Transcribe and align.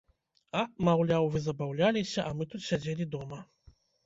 А, 0.61 0.61
маўляў, 0.87 1.27
вы 1.35 1.41
забаўляліся, 1.49 2.25
а 2.27 2.33
мы 2.41 2.49
тут 2.55 2.65
сядзелі 2.71 3.09
дома. 3.19 3.39